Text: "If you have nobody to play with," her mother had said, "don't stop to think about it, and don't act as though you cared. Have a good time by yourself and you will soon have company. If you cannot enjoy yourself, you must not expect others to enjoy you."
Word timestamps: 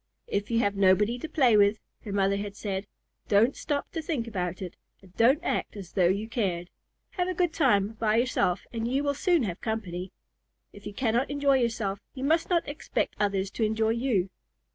"If 0.25 0.49
you 0.49 0.57
have 0.61 0.75
nobody 0.75 1.19
to 1.19 1.29
play 1.29 1.55
with," 1.55 1.77
her 2.05 2.11
mother 2.11 2.37
had 2.37 2.55
said, 2.55 2.87
"don't 3.27 3.55
stop 3.55 3.91
to 3.91 4.01
think 4.01 4.27
about 4.27 4.59
it, 4.59 4.75
and 5.03 5.15
don't 5.15 5.39
act 5.43 5.77
as 5.77 5.91
though 5.91 6.07
you 6.07 6.27
cared. 6.27 6.71
Have 7.11 7.27
a 7.27 7.35
good 7.35 7.53
time 7.53 7.89
by 7.99 8.15
yourself 8.15 8.65
and 8.73 8.87
you 8.91 9.03
will 9.03 9.13
soon 9.13 9.43
have 9.43 9.61
company. 9.61 10.11
If 10.73 10.87
you 10.87 10.93
cannot 10.95 11.29
enjoy 11.29 11.57
yourself, 11.57 11.99
you 12.15 12.23
must 12.23 12.49
not 12.49 12.67
expect 12.67 13.13
others 13.19 13.51
to 13.51 13.63
enjoy 13.63 13.89
you." 13.89 14.31